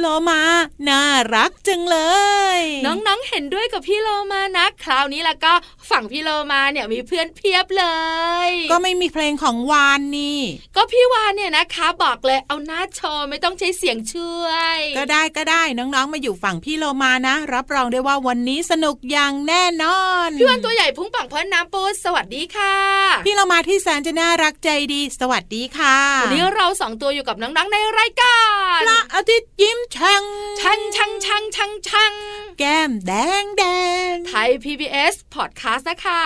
[0.00, 0.42] โลมา
[0.88, 1.02] น่า
[1.34, 1.98] รักจังเล
[2.56, 5.52] ย น้องๆเห็นด้วยกับพี่โลมานะ คราวนี้แล้วก็
[5.90, 7.86] ฝั่งพี่โลมาเนี่ยมีเพื่อนเพียบเล
[8.48, 10.40] ย ก็ไม่มีเพลงของวานนี่
[10.76, 22.76] ก็พี่วานเนี่ยนะคะ บอกเลยเอาหน้าโชว์ไม่ต้องใช้เสียงช่วย ก็ได้ก็ได้น้องๆมาอยู่ฝั่งพี่โลมานะ รับรองได้ว่าวันนี้สนุกอย่างแน่นอน พี่วานตัวใหญ่พุ่งปังพ้นน้ำปูสวัสดีค่ะ
[23.26, 28.38] พี่โลมาที่แสนจะน่ารักใจดี สวัสดีค่ะวันนี้เราสองตัวอยู่กับน้องๆในรายกา
[28.78, 30.22] รพระอาทิตย์ยิ้มแฉ่ง
[30.60, 32.12] ชังชังชังชังชัง
[32.58, 33.12] แก้มแด
[33.42, 33.64] งแด
[34.12, 36.22] งไทย PBS Podcast นะคะ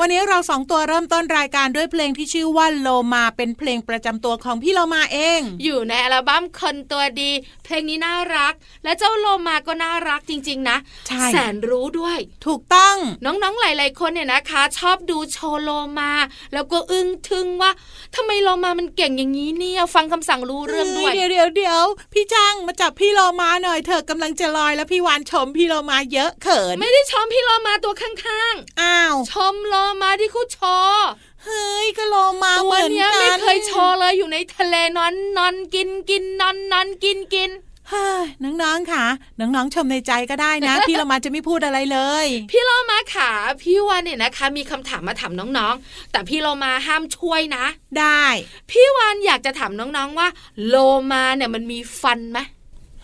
[0.00, 7.30] วันนี้เราสองตัวเริ่มต้นรายการด้วยเพลงที่ชื่อว่าโลมาเป็นเพลงประจำตัวของพี่โลมาเอง อยู่ในอัลบั้มคนตัวดี
[7.64, 8.54] เพลงนี้น่ารัก
[8.84, 10.76] และเจ้าโลมาก็น่ารักจริง ๆ นะ
[11.08, 16.12] ใช่แสนรู้ด้วย ถูกต้องน้องๆหลาย ๆ คนเนี่ยนะคะ ชอบดูโชว์โลมา
[16.52, 17.70] แล้วก็อึ้งทึงว่า
[18.14, 31.06] ทำไมโลมามันเก่งอย่างนี้เนี่ยฟังคำสั่งรู้เรื่องด้วยเดี๋ยวเดี๋ยวเดี๋ยวพี่จ้างมาจับพี่โลมาหน่อยเธอกำลังจะลอยแล้วพี่วานชมพี่โลมาเยอะเขิน ไม่ได้ชมพี่โลมาตัวข้างอ้าวๆชมโลมาที่เขาโชว์
[31.44, 37.50] เฮ้ยก็โลมาตัเหวมือนเนี้ยกันไม่เคยโชว์เลยอยู่ในทะเลนอนนอนกินกินนอนนอนกินกิน
[37.90, 38.24] เฮ้ย
[38.62, 39.04] น้องๆค่ะ
[39.40, 43.30] น้องๆชมในใจก็ได้นะ พี่โลมาจะไม่พูดอะไรเลย พี่โลมาขา
[43.62, 47.64] พี่วานเนี่ยนะคะ มีคำถามมาถามน้องๆ แต่พี่โลมาห้ามช่วยนะ
[47.98, 48.24] ได้
[48.70, 50.28] พี่วานอยากจะถามน้องๆว่า
[50.66, 50.76] โล
[51.12, 52.38] มาเนี่ยมันมีฟันไหม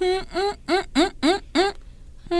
[0.02, 1.70] อืมอืมอืมอืมอืมอืม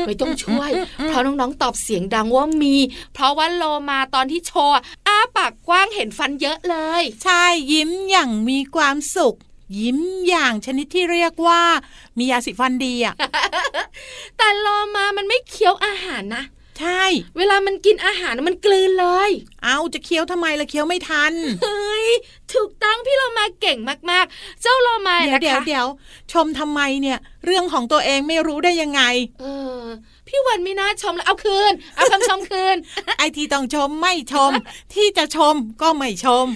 [0.06, 0.71] ไม่ต้องช่วย
[1.09, 2.76] เพราะน้องๆตอบเสียงดังว่ามี
[3.15, 9.37] เพราะว่าโลมาตอนที่โชว์อะอ้าปากกว้างเห็นฟันเยอะเลย ใช่ยิ้มอย่างมีความสุข
[9.81, 9.98] ยิ้ม
[10.28, 11.62] อย่างชนิดที่เรียกว่า
[12.19, 13.15] มียาสีฟันดีอะ
[14.37, 14.66] แต่โล
[14.97, 16.44] มามันไม่เคี้ยวอาหารนะ
[16.81, 17.05] ใช่
[17.39, 19.31] เวลามันกินอาหารมันกลืนเลย
[19.65, 21.33] เอาจะเคี้ยวทำไมล่ะเคี้ยวไม่ทัน
[21.63, 22.09] เฮ้ย
[22.55, 23.79] ถูกต้องพี่โลมาเก่ง
[24.11, 25.87] มากๆ เจ้าโลมาเดี๋ยวนะเดี๋ยวคะเดี๋ยว
[26.33, 29.03] ชมทำไมเนี่ย เรื่องของตัวเองไม่รู้ได้ยังไง
[29.41, 29.45] เอ
[29.81, 29.85] อ
[30.29, 32.77] พี่วันไม่น่าชมแล้วเอาคืน เอาคำชมคืน
[33.19, 34.53] ไอที่ต้องชมไม่ชม
[34.95, 36.47] ที่จะชมก็ไม่ชม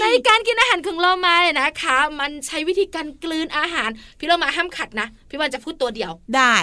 [0.00, 6.56] ในการกินอาหารของโลมาเนี่ยนะคะ มันใช้วิธีการกลืนอาหาร พี่โลมาห้ามขัดนะ พี่วันจะพูดตัวเดียว ได้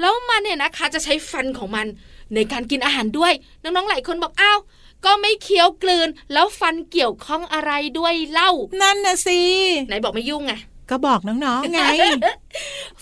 [0.00, 1.86] แล้วมันเนี่ยนะคะจะใช้ฟันของมัน
[2.34, 4.58] ในการกินอาหารด้วย น้องๆหลายคนบอกอ้าว
[5.04, 8.50] ก็ไม่เคี้ยวกลืน แล้วฟันเกี่ยวข้องอะไรด้วยเล่า
[8.82, 9.40] นั่นน่ะสิ
[9.86, 10.52] ไหนบอกไม่ยุ่งไง
[10.90, 11.80] ก็บอกน้องๆไง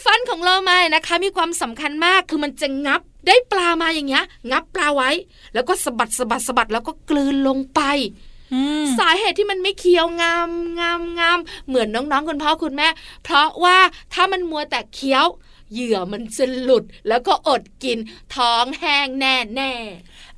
[0.05, 5.10] ฟันของโลมาเนี่ยนะคะ มีความสำคัญมากคือมันจะงับได้ปลามาอย่างเงี้ย งับปลาไว้
[5.54, 7.80] แล้วก็สะบัดสะบัดสะบัดแล้วก็กลืนลงไป
[8.54, 10.48] อืมสาเหตุที่มันไม่เคี้ยวงาม
[10.80, 11.39] งามงาม
[11.69, 12.89] เหมือนน้องๆคุณพ่อคุณแม่
[13.24, 13.77] เพราะว่า
[14.15, 15.27] ถ้ามันมัวแต่เคี้ยว
[15.72, 17.98] เหยื่อมันจะหลุด แล้วก็อดกิน
[18.36, 19.72] ท้องแห้งแน่แน่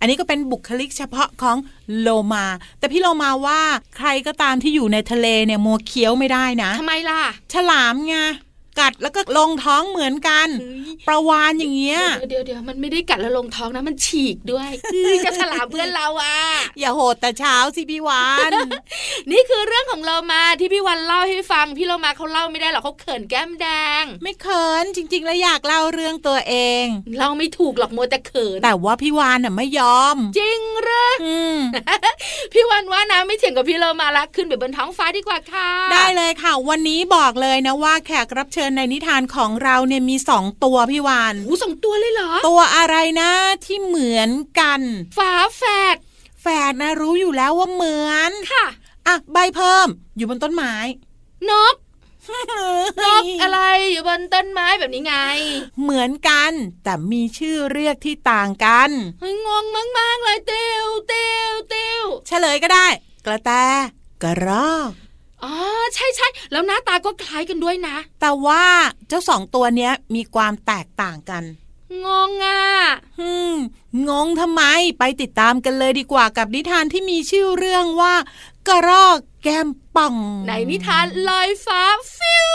[0.00, 1.56] อันนี้ก็เป็นบุคลิกเฉพาะของ
[2.00, 2.46] โลมา
[2.78, 3.60] แต่พี่โลมาว่า
[3.96, 7.20] ใครก็ตามที่อยู่ในทะเลเนี่ยมัวเคี้ยวไม่ได้นะๆทำไมล่ะ
[7.52, 8.16] ฉลามไง
[8.80, 12.00] กัดแล้วก็ลงท้องเหมือนกันเฮ้ยประวานอย่างเงี้ย
[12.30, 16.36] เดี๋ยวเดี๋ยวมันไม่ได้กัดแล้วลงท้องนะมันฉีกด้วยคือจะฉลามเพื่อนเราอะ
[16.80, 18.52] อย่าโหดแต่เช้าสิพี่วาน
[19.30, 23.66] นี่คือเรื่องของเรามาที่พี่วันเล่าให้ฟังพี่เรามาเขาเล่าไม่ได้หรอกเขาเขินแก้มแด
[24.02, 26.84] ง ไม่เขินจริง ๆ แล้วอยากเล่าเรื่องตัวเอง
[27.18, 31.58] เล่าไม่ถูกหรอกมัวแต่เขินแต่ว่าพี่วานน่ะไม่ยอม จริงเหรออืม
[32.52, 43.30] พี่วันว่านะไม่เถียงกับพี่เรามาละขึ้นไปบนท้องฟ้าดีกว่าค่ะได้เลยค่ะ วันนี้บอกเลยนะว่าแขกรับเชิญในนิทานของเราเนี่ยมีสองตัวพี่วานหูสองตัวเลยเหรอ ตัวอะไรนะ
[43.64, 44.30] ที่เหมือน
[44.60, 44.80] กัน
[45.18, 45.62] ฝาแฝ
[45.94, 45.96] ด
[46.42, 48.66] แฝดนะรู้อยู่แล้วว่าเหมือนค่ะ
[49.06, 50.74] อะใบเพิ่มอยู่บนต้นไม้
[51.50, 51.74] นก
[53.04, 53.60] นกอะไร
[53.92, 55.14] อยู่บนต้นไม้แบบนี้ไง
[55.82, 56.52] เหมือนกัน
[56.84, 58.90] แต่มีชื่อเรียกที่ต่างกัน
[59.20, 59.64] เฮ้ยงง
[59.98, 62.86] มากๆเลยเตียวเตียวเตียวเฉลยก็ได้
[63.26, 63.50] กระแต
[64.22, 64.90] กระรอก
[65.44, 65.54] อ๋อ
[65.94, 68.64] ใช่ใช่แล้วหน้าตาก็คล้ายกันด้วยนะ แต่ว่า
[69.08, 71.44] เจ้าสองตัวเนี้ยมีความแตกต่างกัน
[72.04, 72.62] งงอะ
[73.18, 73.56] ฮึม
[74.08, 74.62] งงทำไม
[74.98, 78.14] ไปติดตามกันเลยดีกว่ากับนิทานที่มีชื่อเรื่องว่า
[78.68, 80.14] กระรอกแก้มป่อง
[80.46, 81.82] ในนิทานลอยฟ้า
[82.16, 82.54] ฟิว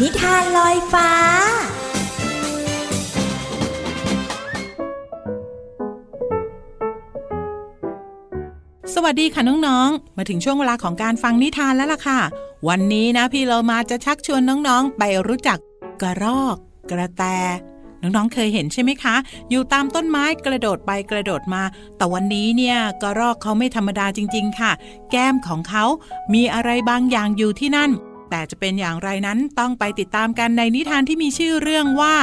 [0.00, 1.25] นิทานลอยฟ้า
[8.98, 12.20] สวัสดีค่ะน้องๆ มาถึงช่วงเวลาของการฟังนิทานแล้วล่ะค่ะ
[12.68, 15.58] วันนี้นะพี่เรามาจะชักชวนน้องๆ ไปรู้จัก
[16.02, 16.56] กระรอก
[16.90, 17.22] กระแต
[18.02, 19.16] น้องๆ เคยเห็นใช่ไหมคะ
[19.50, 21.62] อยู่ตามต้นไม้กระโดดไปกระโดดมา
[21.96, 24.72] แต่วันนี้เนี่ยกระรอกเขาไม่ธรรมดาจริง ๆ ค่ะ
[25.10, 25.84] แก้มของเขา
[26.34, 27.90] มีอะไรบางอย่างอยู่ที่นั่น
[28.30, 32.14] แต่จะเป็นอย่างไรนั้นต้องไปติดตามกันในนิทานที่มีชื่อเรื่องว่า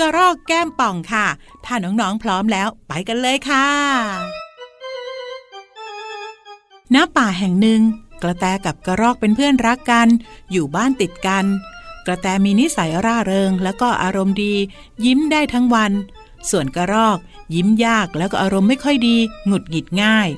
[0.00, 1.26] กระรอกแก้มป่องค่ะ
[1.64, 3.66] ถ้าน้องๆ พร้อมแล้ว ไปกันเลยค่ะ
[6.94, 7.80] ณป่าแห่งหนึ่ง
[8.22, 10.08] กระแตกับกระรอกเป็นเพื่อนรักกัน
[10.52, 11.44] อยู่บ้านติดกัน
[12.06, 14.54] กระแตมีนิสัยร่าเริงแล้วก็อารมณ์ดี
[15.04, 15.92] ยิ้มได้ทั้งวัน
[16.50, 17.18] ส่วนกระรอก
[17.54, 20.28] ยิ้มยากแล้วก็อารมณ์ไม่ค่อยดี หงุดหงิดง่าย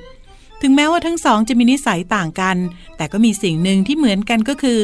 [0.61, 2.56] ถึงแม้ว่าทั้งสองจะมีนิสัยต่างกัน
[2.97, 4.81] แต่ก็มีสิ่งหนึ่งที่เหมือนกันก็คือ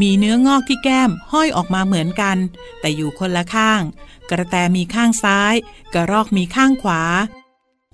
[0.00, 2.36] มีเนื้องอกที่แก้มห้อยออกมาเหมือนกัน
[2.80, 3.82] แต่อยู่คนละข้าง
[4.30, 5.54] กระแตมีข้างซ้าย
[5.94, 7.02] กระรอกมีข้างขวา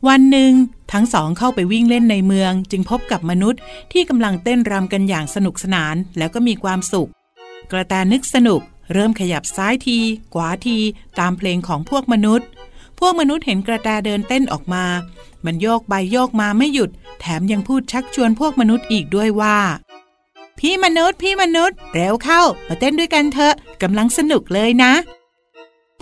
[0.08, 0.52] วันหนึ่ง
[0.92, 3.60] ทั้งสองเข้าไปวิ่งเล่นในเมือง จึงพบกับมนุษย์
[3.92, 7.10] ที่กำลังเต้นรำกันอย่างสนุกสนานแล้วก็มีความสุข
[7.72, 8.60] กระแตนึกสนุก
[8.92, 9.98] เริ่มขยับซ้ายที
[10.34, 10.78] ขวาที
[11.18, 12.46] ตามเพลงของพวกมนุษย์
[12.98, 14.84] พวกมนุษย์เห็นกระแตเดินเต้นออกมา
[15.44, 16.90] มันโยกไปโยกมาไม่หยุด
[17.20, 19.58] แถมยังพูดชักชวนพวกมนุษย์อีกด้วยว่า
[20.58, 24.92] พี่มนุษย์พี่มนุษย์เร็วเข้า มาเต้นด้วยกันเถอะกำลังสนุกเลยนะ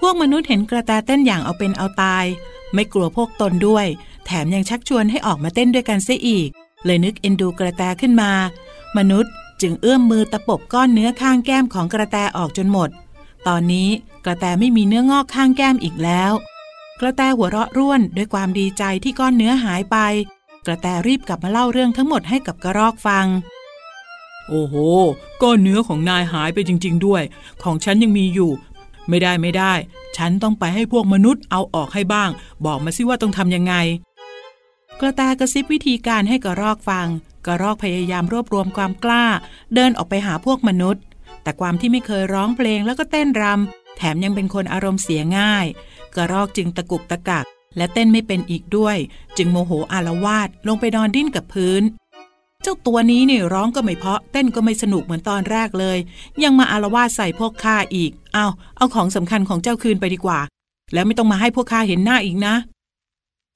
[0.00, 2.26] พวกมนุษย์เห็นกระแตเต้นอย่างเอาเป็นเอาตาย
[2.74, 3.86] ไม่กลัวพวกตนด้วย
[4.26, 6.48] แถมยังชักชวนให้ออกมาเต้นด้วยกันเสียอีก
[6.84, 8.30] เลยนึกเอ็นดูกระแตขึ้นมา
[8.96, 12.88] มนุษย์จึงเอื้อมมือตะปบก้อนเนื้อข้างแก้มของกระแตออกจนหมด
[13.46, 13.88] ตอนนี้
[14.24, 16.32] กระแตไม่มีเนื้องอกข้างแก้มอีกแล้ว
[17.00, 19.96] กระแตหัวเราะร่วนด้วยความดีใจที่ก้อนเนื้อหายไป
[20.66, 23.26] กระแตรีบกลับมาเล่าเรื่องทั้งหมดให้กับกระรอกฟัง
[24.48, 24.74] โอ้โห
[25.42, 27.22] ก้อนเนื้อของนายหายไปจริง ๆ ด้วย
[27.62, 28.50] ของฉันยังมีอยู่
[29.08, 29.72] ไม่ได้ไม่ได้
[30.16, 32.30] ฉันต้องไปให้พวกมนุษย์เอาออกให้บ้าง
[32.64, 33.74] บอกมาสิว่าต้องทำยังไง
[35.00, 37.06] กระแตกระซิบวิธีการให้กระรอกฟัง
[37.46, 39.24] กระรอกพยายามรวบรวมความกล้า
[39.74, 41.02] เดินออกไปหาพวกมนุษย์
[41.42, 45.66] แต่ความที่ไม่เคยร้องเพลงแล้วก็เต้นรำแถมยังเป็นคนอารมณ์เสียง่าย
[46.16, 47.46] กระรอกจึงตะกุกตะกัก
[47.76, 48.96] และเต้นไม่เป็นอีกด้วย
[49.36, 51.82] จึงโมโหอารวาสลงไปนอนดิ้นกับพื้น
[52.62, 55.98] เจ้าตัวนี้นี่ร้องก็ไม่เพาะเต้นก็ไม่สนุกเหมือนตอนแรกเลย
[56.42, 60.40] ยังมาอารวาสใส่พวกข้าอีก เอาเอาของสำคัญของเจ้าคืนไปดีกว่า
[60.92, 62.54] แล้วไม่ต้องมาให้พวกข้าเห็นหน้าอีกนะ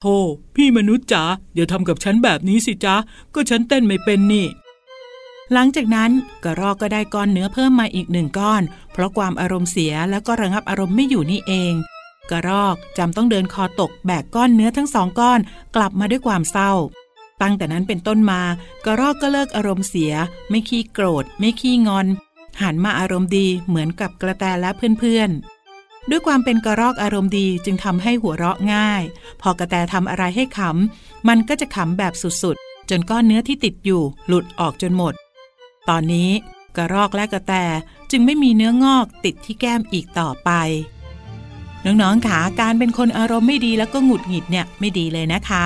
[0.01, 0.17] โธ่
[0.55, 1.23] พี่มนุษย์จ๋า
[1.55, 2.95] อย่าทำกับฉันแบบนี้สิจ๊ะ
[3.33, 4.45] ก็ฉันเต้นไม่เป็นนี่
[5.53, 6.11] หลังจากนั้น
[6.43, 11.73] กระรอกก็ได้ก้อนเนื้อเพิ่มมาอีกหนึ่งก้อน เพราะความอารมณ์เสียแล้วก็ระงับอารมณ์ไม่อยู่นี่เอง
[12.31, 15.39] กระรอกจำต้องเดินคอตกแบกก้อนเนื้อทั้งสองก้อน
[15.75, 16.71] กลับมาด้วยความเศร้า
[17.41, 18.41] ตั้งแต่นั้นเป็นต้นมา
[18.85, 20.13] กระรอกก็เลิกอารมณ์เสีย
[20.49, 22.07] ไม่ขี้โกรธ ไม่ขี้งอน
[22.61, 29.03] หันมาอารมณ์ดีเหมือนกับกระแตและเพื่อนๆ ด้วยความเป็นกระรอกอารมณ์ดีจึงทำให้หัวเราะง่าย
[29.41, 32.13] พอกระแตทำอะไรให้ขำ มันก็จะขำแบบ
[32.43, 35.13] สุดๆ จนก้อนเนื้อที่ติดอยู่หลุดออกจนหมด
[35.89, 36.29] ตอนนี้
[36.77, 37.53] กระรอกและกระแต
[38.11, 40.51] จึงไม่มีเนื้องอกติดที่แก้มอีกต่อไป
[41.85, 45.65] น้องๆขาการเป็นคนอารมณ์ไม่ดีแล้วก็หงุดหงิดเนี่ยไม่ดีเลยนะคะ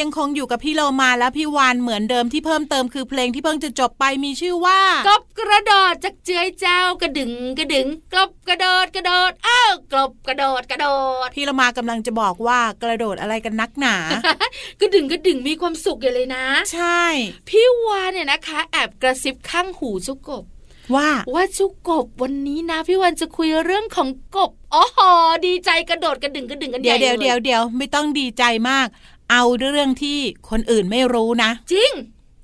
[0.00, 10.86] ยังคงอยู่กับพี่โลมาและพี่วานเหมือนเดิมที่เพิ่มเติมคือเพลงที่เพิ่งจะจบไปมีชื่อว่ากบกระโดดจากเจือยเจ้ากระดึงกระดึงกบกระโดดกระโดดอ้าวกบกระโดดกระโด
[11.26, 13.96] ด พี่โลมากำลังจะบอกว่ากระโดดอะไรกันนักหนา
[14.80, 17.02] กระดึงกระดึงมีความสุขอย่างเลยนะ ใช่
[17.48, 20.44] พี่วานเนี่ยนะคะแอบกระซิบข้างหูเจุกบ
[20.94, 25.10] ว่าว่าเจุกบวันนี้นะพี่วานจะคุยเรื่องของกบอ๋อหอ
[25.46, 28.86] ดีใจกระโดดกระดึงกระดึงกันใหเดี๋ยญ่วเดี๋ยวลเดี๋ยวเดี๋ยวไม่ต้องดีใจมาก
[29.30, 30.18] เอาเรื่องที่
[30.50, 31.92] คนอื่นไม่รู้นะ จริง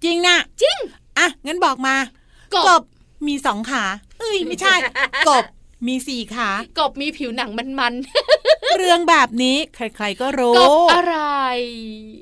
[0.05, 0.79] จริงนะจริง
[1.19, 1.97] อะ งั้นบอกมา
[2.57, 2.83] กบบ
[3.27, 3.85] มีสองขา
[4.21, 4.75] เอ้ยไม่ใช่
[5.29, 5.45] กบ
[5.87, 7.93] มีสี่ขากบมีผิวหนังมัน
[8.79, 11.17] เรื่องแบบนี้ใคร ๆก็รู้ๆกบอะไร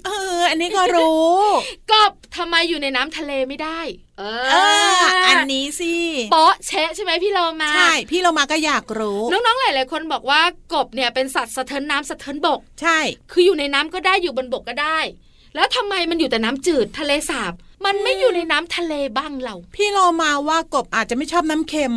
[0.06, 1.36] เออ อันนี้ก็รู้
[1.92, 3.80] กบทำไมอยู่ในน้ำทะเลไม่ได้
[4.18, 4.56] เอเอ
[4.98, 5.94] ออันนี้สิ
[6.32, 10.42] โป๊ะเชะใช่ไหมพี่เรามา ใช่ พี่เรามาก็อยากรู้ น้องๆหลายๆคนบอกว่า
[10.74, 12.98] กบเนี่ยเป็นสัตว์สะเทินน้ำสะเทินบก ใช่
[13.32, 14.98] คืออยู่ในน้ำก็ได้อยู่บนบกก็ได้
[15.54, 17.52] แล้วทำไมมันอยู่แต่น้ำจืดทะเลสาบ
[17.84, 21.94] มันไม่อยู่ในน้ำทะเลบ้างเรา พี่เรามาว่ากบอาจจะไม่ชอบน้ำเค็ม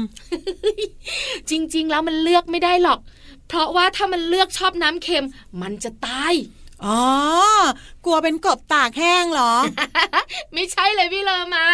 [1.50, 3.00] จริง ๆ แล้วมันเลือกไม่ได้หรอก
[3.48, 5.26] เพราะว่าถ้ามันเลือกชอบน้ำเค็ม
[5.62, 6.34] มันจะตาย
[6.86, 7.02] อ๋อ
[8.06, 9.54] กลัวเป็นกบตากแห้งเหรอ
[10.54, 11.66] ไม่ใช่เลยพี่เลอมา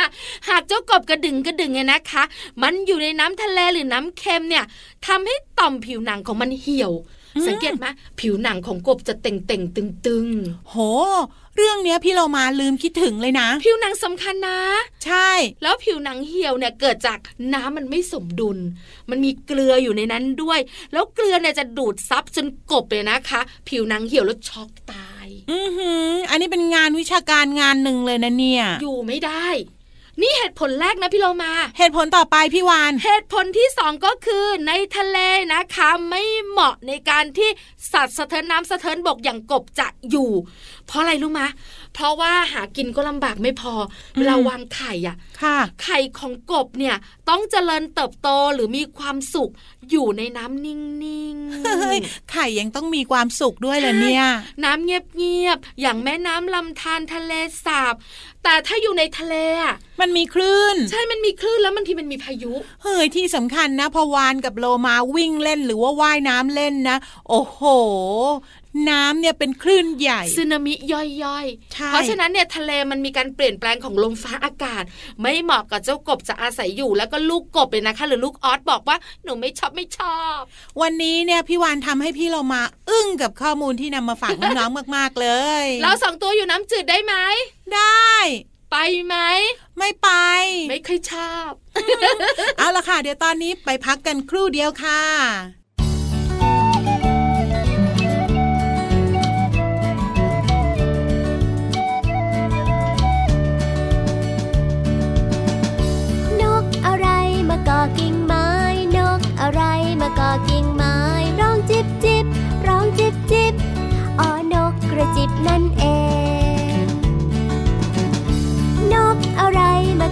[0.50, 2.24] หากเจ้ากบกระดึงกระดึงเนี่ยนะคะ
[2.62, 4.66] มันอยู่ในน้ำทะเลหรือน้ำเค็มเนี่ย
[5.08, 6.94] ทำให้ต่อมผิวหนังของมันเหี่ยว
[7.36, 7.86] อืมสังเกตไหม
[8.20, 10.28] ผิวหนังของกบจะเต่งเต่งๆตึงตึง
[10.70, 10.75] โห
[11.58, 14.60] เรื่องเนี้ยพี่เรามาลืมคิดถึงเลยนะๆผิวหนังสำคัญนะ
[15.05, 15.29] ใช่
[15.63, 17.20] แล้วผิวหนังเหี่ยวเนี่ยเกิดจาก
[17.53, 18.58] น้ำมันไม่สมดุล
[19.10, 20.60] มันมีเกลืออยู่ในนั้นด้วย
[20.93, 29.48] แล้วเกลือเนี่ยจะดูดซับจนกบเลยนะคะ ผิวหนังเหี่ยวแล้วช็อกตาย อือหือ อันนี้เป็นงานวิชาการงานหนึ่งเลยนะเนี่ย อยู่ไม่ได้
[30.22, 35.17] นี่เหตุผลแรกนะพี่โลมา เหตุผลต่อไปพี่วาน เหตุผลที่สองก็คือในทะเล
[35.53, 37.50] นะคะไม่เหมาะในการที่
[37.91, 40.31] สัตว์สะเทินน้ำสะเทินบกอย่างกบจะอยู่
[40.88, 41.48] เพราะอะไรรู้มะ
[41.94, 43.74] เพราะว่าหากินก็ลำบากไม่พอ
[44.18, 46.96] เวลาวางไข่อะค่ะไข่ของกบเนี่ย
[47.30, 49.52] ต้องเจริญเติบโตหรือมีความสุข
[49.90, 50.78] อยู่ในน้ำนิ่
[51.36, 52.00] งเฮ้ย
[52.32, 57.32] ไข่ยังต้องมีความสุขด้วยเหรอเนี่ยๆน้ำเงียบๆอย่างแม่น้ำลำธารทะเล
[57.66, 57.96] สาบ
[58.44, 66.98] แต่ถ้าอยู่ในทะเลอะมันมีคลื่น ใช่มันมีคลื่นแล้วบางทีมันมีพายุ เฮ้ยที่สำคัญนะพอวานกับโลมาวิ่งเล่นหรือว่าว่ายน้ำเล่นนะ
[67.30, 67.62] โอ้โห
[68.90, 74.84] น้ำเนี่ยเป็นคลื่นใหญ่สึนามิย่อยใช่ๆเพราะฉะนั้นเนี่ยทะเลมันมีการเปลี่ยนแปลงของลมฟ้าอากาศ
[75.22, 80.40] ไม่เหมาะกับเจ้ากบจะอาศัยอยู่ แล้วก็ลูกกบเลยนะคะ หรือลูกออสบอกว่าหนูไม่ชอบไม่ชอบ
[80.82, 85.28] วันนี้เนี่ยพี่วานทำให้พี่เรามาอึ้งกับข้อมูลที่นำมาฝากน้องๆมาก ๆเล
[85.63, 87.13] ย เราสองตัวอยู่น้ำจืดได้ไหม
[87.75, 88.12] ได้
[88.72, 89.16] ไปไหม
[89.78, 90.10] ไม่ไป
[90.70, 91.51] ไม่เคยชอบ
[92.58, 95.61] เอาละค่ะ เดี๋ยวตอนนี้ไปพักกันครู่เดียวค่ะ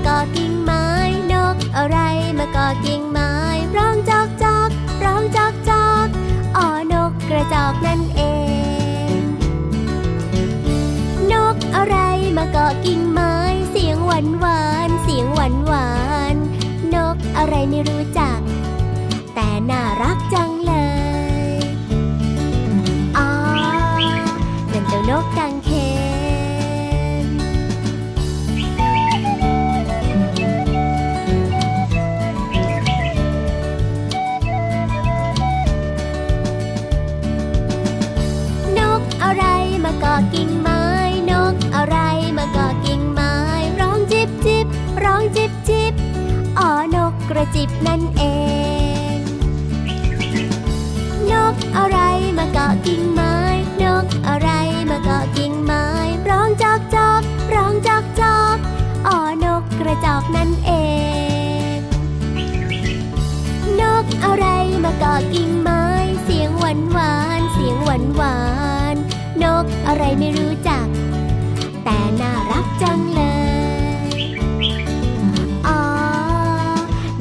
[0.10, 0.86] มาก่อกิ่งไม้
[1.34, 1.98] นกอะไร
[2.40, 3.32] มาก่อกิ่งไม้
[3.78, 4.70] ร้องจอกจอก
[5.04, 6.08] ร้องจอกจอก
[6.58, 8.22] อ๋อนกกระจอกนั่นเอ
[9.12, 9.20] ง
[11.32, 11.98] นกอะไร
[12.38, 13.36] มาเกาะกิ่งไม้
[13.72, 15.90] เสียงหวานหวานเสียงหวานหวา
[16.34, 16.36] น
[16.94, 18.40] นกอะไรไม่รู้จัก
[19.36, 20.49] แต่น่ารักจัง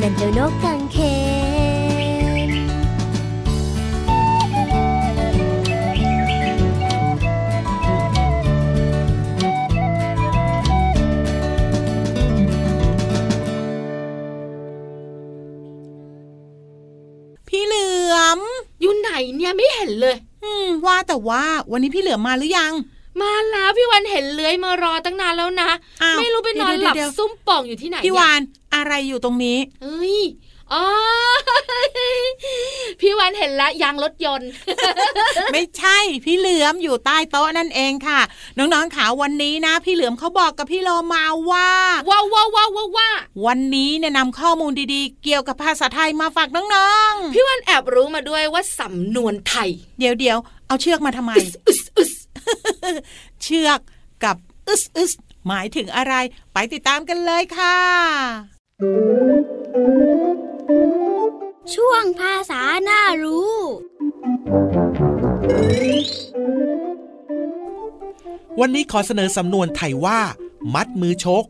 [0.08, 0.98] นั่นเจ้านกกังเข
[2.48, 2.50] น
[17.48, 18.40] พี่เหลือม
[18.80, 22.72] อยู่ไหนเนี่ยไม่เห็นเลย อืม ว่าแต่ว่าวันนี้พี่เหลือมมาหรือยัง
[23.20, 25.70] มาแล้วพี่วันเห็นเลื้อยมารอตั้งนานแล้วนะ
[26.02, 28.42] อ้าวไม่รู้ไปนอนหลับเดี๋ยวๆๆซุ่มป่องอยู่ที่ไหนพี่เนี่วายน
[28.74, 30.16] อะไรอยู่ตรงนี้เอ้ย
[30.72, 30.84] อ๋อ
[33.00, 34.50] พี่วันเห็นละยางรถยนต์
[35.52, 38.20] ไม่ใช่พี่เหลือมอยู่ใต้โต๊ะนั่นเองค่ะ
[38.58, 41.70] น้องๆขาวันนี้นะ พี่เหลือมเขาบอกกับพี่โลมาว่า
[42.10, 43.10] ว้าวว้าวว้าวว้าวว้า
[43.46, 51.32] วันนี้เนี่ยนำข้อมูลดีๆ เกี่ยวกับภาษาไทยมาฝากน้องพี่วันแอบรู้มาด้วยว่าสำนวนไทยๆเดี๋ยวเดี๋ยวๆเอาเชือกมาทำไม
[51.66, 52.12] อึสอึส
[53.42, 53.80] เชือก
[54.24, 54.36] กับ
[54.68, 55.12] อึสอึส
[55.48, 56.14] หมายถึงอะไร
[56.52, 58.57] ไปติดตามกันเลยค่ะ
[61.74, 63.54] ช่วงภาษาหน้ารู้
[68.60, 70.20] วันนี้ขอเสนอสำนวนไทยว่า
[70.74, 71.44] มัดมือชก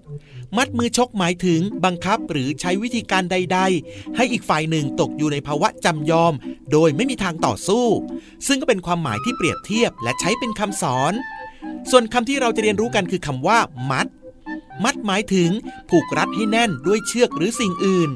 [0.57, 6.33] มัดมือชกหมายถึงบังคับหรือใช้วิธีการใด ๆ ให้อีกฝ่ายหนึ่งตกอยู่ในภาวะจำยอม
[6.73, 7.87] โดยไม่มีทางต่อสู้
[8.47, 11.13] ซึ่งก็เป็นความหมายที่เปรียบเทียบและใช้เป็นคำสอน
[11.91, 13.59] ส่วนคำที่เราจะเรียนรู้กันคือคำว่า
[13.91, 14.07] มัด
[14.85, 15.51] มัดหมายถึง
[15.91, 18.11] ผูกรัดให้แน่นด้วยเชือกหรือสิ่งอื่น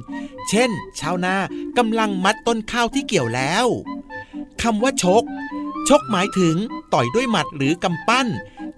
[0.49, 0.71] เช่น
[1.01, 1.37] ชาวนา
[1.79, 3.67] กำลังมัดต้นข้าวที่เกี่ยวแล้ว
[4.63, 5.25] คำว่าชก
[5.89, 6.57] ชกหมายถึง
[6.95, 8.29] ต่อยด้วยหมัดหรือกำปั้น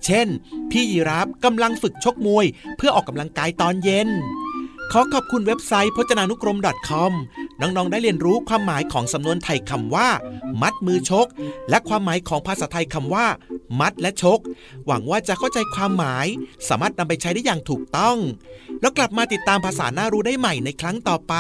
[0.05, 0.29] เช่น
[0.71, 4.09] พี่ยีราฟกำลังฝึกชกมวย เพื่อออกกำลังกายตอนเย็น
[4.93, 7.13] ขอขอบคุณเว็บไซต์พจนานุกรม .com
[7.61, 10.09] น้อง ๆ ได้เรียนรู้ความหมายของสำนวนไทยคำว่า
[10.63, 11.27] มัดมือชก
[11.71, 13.27] และความหมายของภาษาไทยคำว่า
[13.81, 14.39] มัดและชก
[14.87, 16.27] หวังว่าจะเข้าใจความหมาย
[16.69, 18.17] สามารถนำไปใช้ได้อย่างถูกต้อง
[18.81, 21.35] แล้วกลับมาติดตามภาษาหน้ารู้ได้ใหม่ในครั้งต่อไป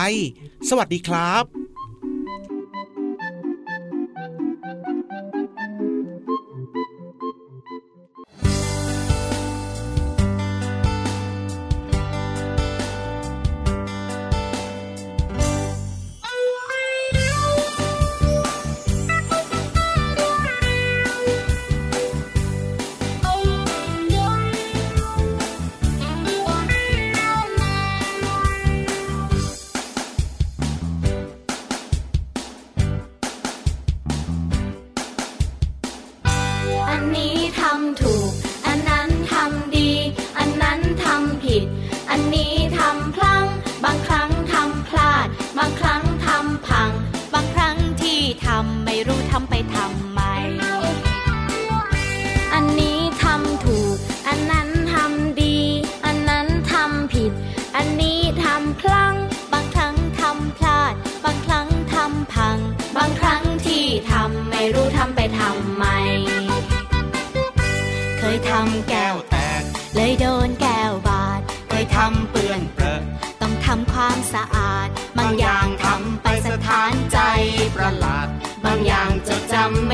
[0.69, 1.64] สวัสดีครับ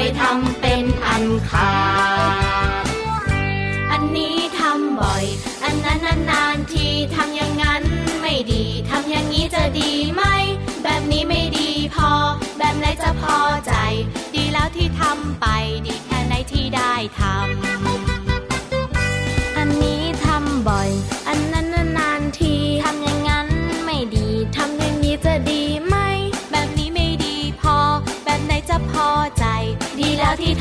[0.03, 1.73] ไม่ทำเป็นอันขา
[2.83, 2.85] ด
[3.93, 5.25] อันนี้ทำบ่อย
[5.65, 7.83] อันนั้นนานๆทีทำอย่างนั้น
[8.21, 10.23] ไม่ดีทำอย่างนี้จะดีไหม
[10.83, 12.11] แบบนี้ไม่ดีพอ
[12.59, 13.73] แบบไหนจะพอใจ
[14.35, 15.47] ดีแล้วที่ทำไป
[15.87, 20.91] ดีแค่ไหนที่ได้ทำอันนี้ทำบ่อย
[21.29, 21.50] อันนั้นน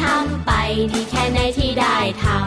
[0.02, 0.52] ทำไป
[0.92, 2.38] ดีแค่ไหนที่ได้ทำ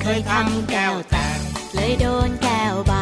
[0.00, 1.38] เคยทำแก้วแตก
[1.74, 2.92] เลยโดนแก้วบ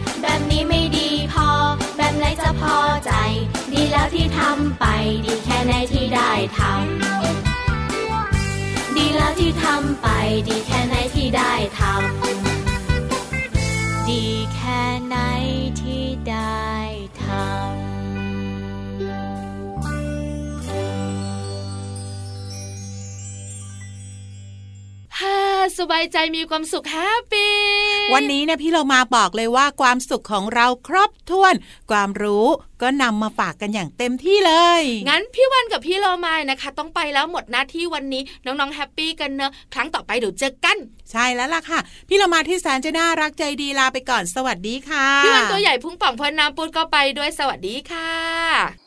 [2.51, 3.11] แบบไหนจะพอใจ
[3.73, 4.85] ดีแล้วที่ทำไป
[5.25, 10.10] ดีแค่ไหนที่ได้ทำดีแล้วที่ทำไป
[25.81, 27.53] สบายใจมีความสุข happy
[28.13, 31.55] วันนี้เนี่ยพี่เรามาบอกเลยว่าความสุขของเราครบถ้วน
[31.91, 32.45] ความรู้
[32.81, 40.77] ก็นำมาฝากกันอย่างเต็มที่เลย งั้นพี่วันกับพี่เรามานะคะ ต้องไปแล้วหมดหน้าที่วันนี้น้องๆ happy กันเนอะครั้งต่อไปเดี๋ยวเจอกัน
[41.11, 48.80] ใช่แล้วล่ะค่ะ พี่เรามาที่แสนจะน่ารักใจดีลาไปก่อนสวัสดีค่ะ พี่วันตัวใหญ่พุ่งป่องพอน้ำปุดก็ไปด้วยสวัสดีค่ะ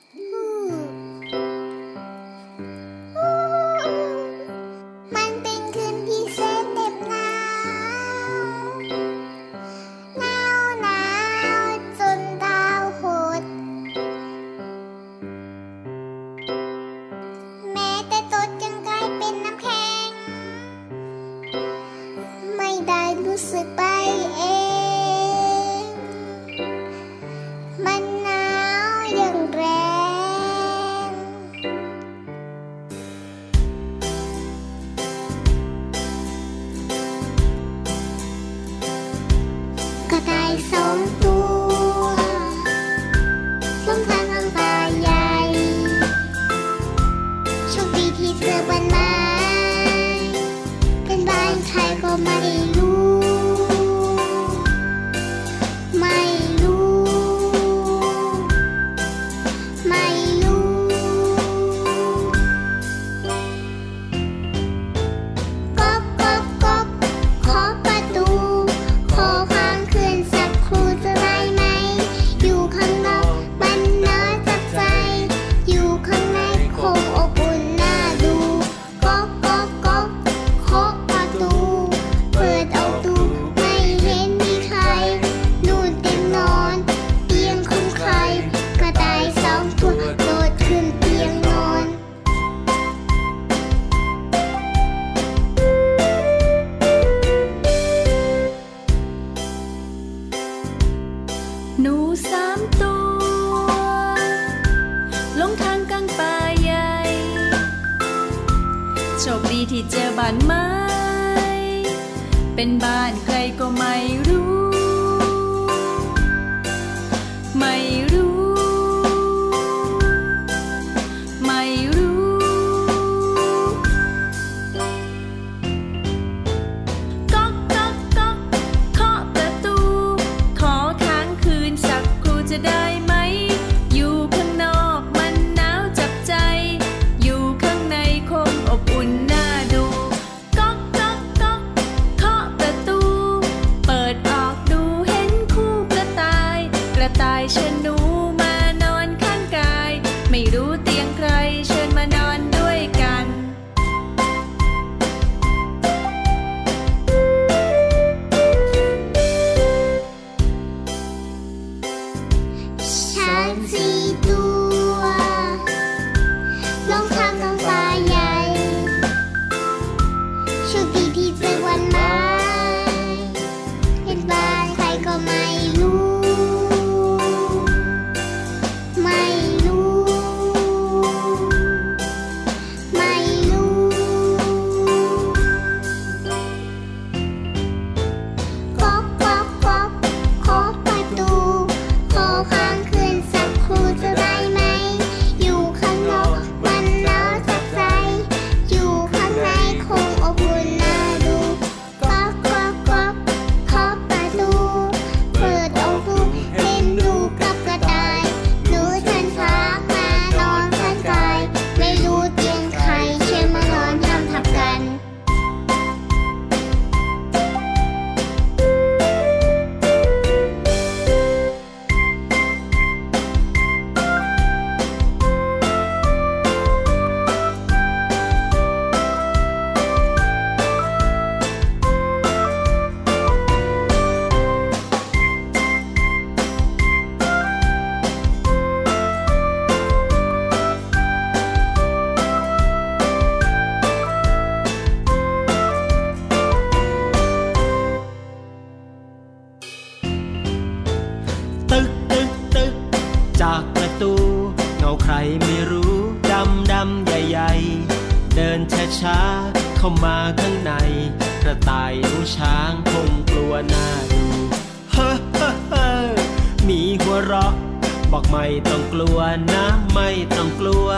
[268.16, 269.18] บอกไม่ต้องกลัว
[269.52, 270.88] นะ ไม่ต้องกลัว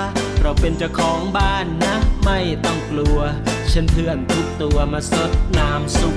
[0.40, 3.18] เราเป็นเจ้าของบ้านนะ ไม่ต้องกลัว
[3.72, 6.16] ฉันเพื่อนทุกตัวมาสดน้ำสุก